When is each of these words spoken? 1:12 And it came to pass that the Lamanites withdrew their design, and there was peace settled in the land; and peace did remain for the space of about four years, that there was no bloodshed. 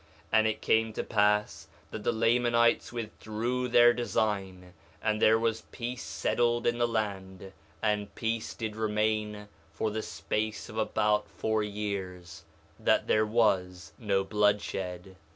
1:12 0.01 0.07
And 0.39 0.47
it 0.47 0.61
came 0.63 0.93
to 0.93 1.03
pass 1.03 1.67
that 1.91 2.03
the 2.03 2.11
Lamanites 2.11 2.91
withdrew 2.91 3.67
their 3.67 3.93
design, 3.93 4.73
and 4.99 5.21
there 5.21 5.37
was 5.37 5.61
peace 5.71 6.01
settled 6.01 6.65
in 6.65 6.79
the 6.79 6.87
land; 6.87 7.53
and 7.83 8.15
peace 8.15 8.55
did 8.55 8.75
remain 8.75 9.47
for 9.71 9.91
the 9.91 10.01
space 10.01 10.69
of 10.69 10.77
about 10.79 11.29
four 11.29 11.61
years, 11.61 12.45
that 12.79 13.05
there 13.05 13.27
was 13.27 13.93
no 13.99 14.23
bloodshed. 14.23 15.17